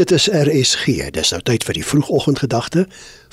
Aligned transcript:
Dit 0.00 0.10
is 0.16 0.30
RSG. 0.32 1.10
Dis 1.12 1.30
nou 1.34 1.42
tyd 1.44 1.64
vir 1.68 1.76
die 1.76 1.84
vroegoggendgedagte. 1.84 2.86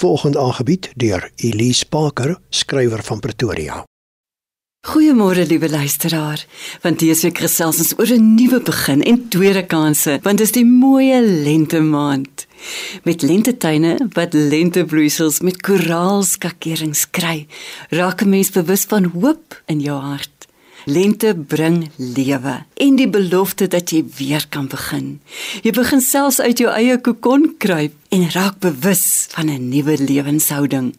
Vanoggend 0.00 0.36
aangebied 0.40 0.86
deur 0.96 1.26
Elise 1.36 1.84
Parker, 1.92 2.38
skrywer 2.48 3.02
van 3.04 3.20
Pretoria. 3.20 3.82
Goeiemôre 4.88 5.44
liewe 5.44 5.68
luisteraar. 5.68 6.40
Want 6.80 7.04
hierdie 7.04 7.20
week 7.26 7.42
gesels 7.44 7.82
ons 7.84 7.92
oor 7.98 8.08
'n 8.16 8.34
nuwe 8.38 8.62
begin 8.64 9.02
en 9.02 9.28
tweede 9.28 9.66
kansse, 9.66 10.18
want 10.22 10.38
dit 10.38 10.46
is 10.46 10.56
die 10.56 10.64
mooi 10.64 11.20
lente 11.20 11.80
maand. 11.80 12.46
Met 13.02 13.22
lentetuine 13.22 14.08
wat 14.16 14.32
lentebloeisels 14.32 15.40
met 15.40 15.60
koraalskakerings 15.60 17.10
kry, 17.10 17.46
raak 17.90 18.22
'n 18.22 18.28
mens 18.28 18.50
bewus 18.50 18.84
van 18.88 19.04
hoop 19.04 19.62
in 19.66 19.80
jou 19.80 20.00
hart. 20.00 20.48
Lente 20.84 21.34
bring 21.34 21.90
lewe 21.96 22.64
en 22.74 22.96
die 22.96 23.08
belofte 23.08 23.66
dat 23.72 23.90
jy 23.90 24.02
weer 24.18 24.44
kan 24.48 24.66
begin. 24.68 25.20
Jy 25.64 25.72
begin 25.72 26.02
selfs 26.04 26.40
uit 26.44 26.60
jou 26.60 26.68
eie 26.68 26.98
kokon 27.00 27.54
kruip 27.58 27.94
en 28.12 28.26
raak 28.34 28.58
bewus 28.60 29.26
van 29.32 29.48
'n 29.48 29.68
nuwe 29.68 29.96
lewenshouding. 29.98 30.94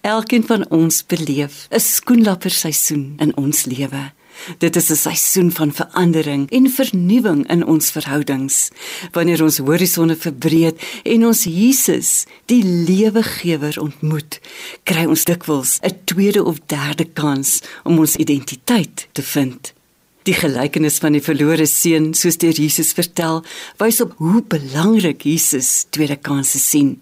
Elkeen 0.00 0.46
van 0.46 0.64
ons 0.70 1.06
beleef 1.06 1.68
'n 1.70 1.80
skoenlapper 1.80 2.50
seisoen 2.50 3.14
in 3.18 3.36
ons 3.36 3.64
lewe. 3.64 4.12
Dit 4.58 4.76
is 4.76 4.90
'n 4.90 4.96
seisoen 4.96 5.52
van 5.52 5.72
verandering 5.72 6.50
en 6.50 6.70
vernuwing 6.70 7.48
in 7.50 7.66
ons 7.66 7.90
verhoudings. 7.90 8.68
Wanneer 9.12 9.42
ons 9.42 9.58
horisonne 9.58 10.16
verbreed 10.16 10.82
en 11.02 11.26
ons 11.26 11.44
Jesus, 11.44 12.24
die 12.46 12.64
lewegewer 12.64 13.80
ontmoet, 13.80 14.40
kry 14.82 15.04
ons 15.04 15.24
dikwels 15.24 15.78
'n 15.82 16.00
tweede 16.04 16.44
of 16.44 16.58
derde 16.66 17.04
kans 17.04 17.60
om 17.84 17.98
ons 17.98 18.16
identiteit 18.16 19.08
te 19.12 19.22
vind. 19.22 19.72
Die 20.22 20.34
gelykenis 20.34 20.98
van 20.98 21.12
die 21.12 21.22
verlore 21.22 21.66
seun, 21.66 22.14
soos 22.14 22.36
deur 22.36 22.52
Jesus 22.52 22.92
vertel, 22.92 23.44
wys 23.76 24.00
op 24.00 24.12
hoe 24.16 24.42
belangrik 24.42 25.22
Jesus 25.22 25.86
tweede 25.90 26.16
kansse 26.16 26.58
sien. 26.58 27.00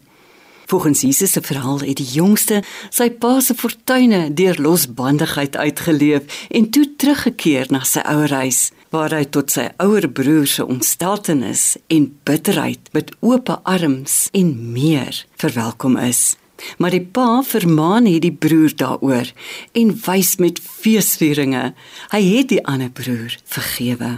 Volgens 0.66 1.00
Jesus 1.00 1.32
se 1.32 1.40
verhaal 1.42 1.80
het 1.80 2.00
die 2.00 2.12
jongste 2.18 2.62
sy 2.90 3.10
pa 3.10 3.38
se 3.40 3.54
fortuine 3.54 4.32
deur 4.34 4.58
losbandigheid 4.60 5.56
uitgeleef 5.56 6.46
en 6.50 6.70
toe 6.70 6.86
teruggekeer 6.98 7.70
na 7.70 7.84
sy 7.86 8.02
ouer 8.02 8.34
huis 8.42 8.70
waar 8.94 9.14
hy 9.14 9.24
tot 9.30 9.52
sy 9.54 9.68
ouer 9.82 10.08
broer 10.10 10.46
se 10.50 10.66
ontsteltenis 10.66 11.76
en 11.92 12.08
bitterheid 12.26 12.90
met 12.96 13.14
oop 13.20 13.52
arms 13.62 14.26
en 14.34 14.54
meer 14.72 15.24
verwelkom 15.38 15.98
is. 16.02 16.34
Maar 16.80 16.96
die 16.96 17.04
pa 17.04 17.42
vermaan 17.44 18.08
hierdie 18.08 18.32
broer 18.32 18.72
daaroor 18.74 19.30
en 19.76 19.92
wys 20.06 20.36
met 20.42 20.62
feesvieringe 20.62 21.66
hy 22.14 22.22
het 22.30 22.50
die 22.54 22.62
ander 22.64 22.90
broer 22.90 23.36
vergewe. 23.44 24.16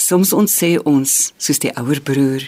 Soms 0.00 0.32
ons 0.32 0.48
sê 0.48 0.78
ons, 0.88 1.10
soos 1.36 1.60
die 1.60 1.72
ouer 1.76 2.00
broer, 2.00 2.46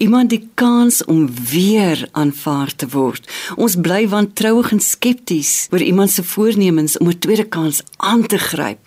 iemand 0.00 0.32
die 0.32 0.40
kans 0.56 1.02
om 1.04 1.26
weer 1.50 2.06
aanvaar 2.16 2.72
te 2.72 2.88
word. 2.94 3.28
Ons 3.60 3.76
bly 3.84 4.06
wantrouig 4.08 4.72
en 4.72 4.80
skepties 4.80 5.68
oor 5.74 5.84
iemand 5.84 6.14
se 6.14 6.24
voornemens 6.24 6.96
om 6.98 7.08
'n 7.12 7.18
tweede 7.18 7.44
kans 7.44 7.82
aan 7.96 8.24
te 8.26 8.38
gryp. 8.38 8.80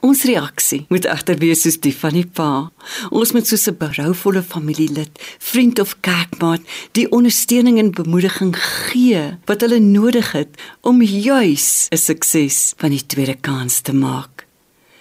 Ons 0.00 0.22
reaksie 0.22 0.86
moet 0.88 1.04
egter 1.04 1.38
wees 1.38 1.62
soos 1.62 1.80
die 1.82 1.94
van 1.94 2.14
die 2.14 2.26
pa. 2.26 2.70
Ons 3.10 3.32
moet 3.32 3.46
soos 3.46 3.66
'n 3.66 3.76
berouvolle 3.76 4.42
familielid, 4.42 5.10
vriend 5.38 5.78
of 5.78 5.96
kerkmaat, 6.00 6.60
die 6.92 7.10
ondersteuning 7.10 7.78
en 7.78 7.90
bemoediging 7.90 8.54
gee 8.56 9.38
wat 9.46 9.60
hulle 9.60 9.80
nodig 9.80 10.32
het 10.32 10.50
om 10.82 11.02
juis 11.02 11.88
'n 11.90 11.96
sukses 11.96 12.74
van 12.76 12.90
die 12.90 13.06
tweede 13.06 13.34
kans 13.34 13.80
te 13.80 13.92
maak. 13.92 14.47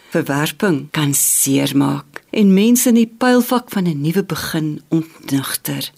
Verwerping 0.09 0.87
kan 0.91 1.13
seermaak 1.13 2.23
en 2.29 2.53
mense 2.53 2.89
in 2.89 2.95
die 2.95 3.13
pylfak 3.19 3.69
van 3.69 3.87
'n 3.87 4.01
nuwe 4.01 4.23
begin 4.23 4.81
ontnugter. 4.87 5.91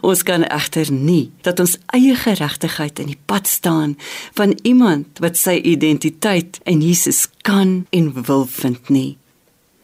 Ons 0.00 0.22
kan 0.22 0.44
egter 0.44 0.92
nie 0.92 1.30
dat 1.40 1.60
ons 1.60 1.78
eie 1.86 2.14
geregtigheid 2.16 2.98
in 2.98 3.06
die 3.06 3.20
pad 3.24 3.46
staan 3.46 3.96
van 4.32 4.58
iemand 4.62 5.18
wat 5.18 5.36
sy 5.36 5.60
identiteit 5.62 6.60
in 6.64 6.80
Jesus 6.82 7.28
kan 7.42 7.86
en 7.90 8.22
wil 8.22 8.46
vind 8.46 8.88
nie. 8.88 9.16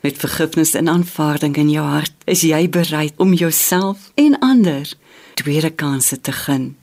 Met 0.01 0.19
vergifnis 0.21 0.75
en 0.75 0.89
aanvaarding 0.89 1.57
in 1.57 1.71
jou 1.71 1.87
hart, 1.87 2.15
is 2.25 2.41
jy 2.41 2.69
bereid 2.69 3.13
om 3.17 3.33
jouself 3.33 4.11
en 4.15 4.39
ander 4.39 4.93
tweede 5.35 5.71
kansse 5.71 6.21
te 6.21 6.33
gun. 6.33 6.77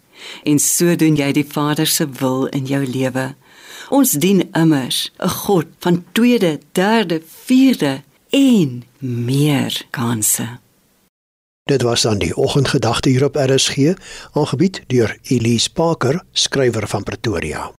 En 0.43 0.59
so 0.59 0.95
doen 0.95 1.15
jy 1.15 1.31
die 1.31 1.45
Vader 1.47 1.87
se 1.87 2.09
wil 2.19 2.45
in 2.45 2.65
jou 2.65 2.85
lewe. 2.85 3.35
Ons 3.89 4.11
dien 4.11 4.49
immers 4.51 5.11
'n 5.19 5.27
God 5.27 5.65
van 5.79 6.05
tweede, 6.11 6.59
derde, 6.71 7.21
vierde 7.45 8.01
en 8.29 8.83
meer 8.99 9.81
kansse. 9.89 10.59
Dit 11.63 11.81
was 11.81 12.01
dan 12.01 12.17
die 12.17 12.35
oggendgedagte 12.35 13.09
hier 13.09 13.23
op 13.23 13.35
RSG, 13.35 13.93
aangebied 14.31 14.81
deur 14.87 15.17
Elise 15.23 15.71
Parker, 15.71 16.23
skrywer 16.31 16.87
van 16.87 17.03
Pretoria. 17.03 17.71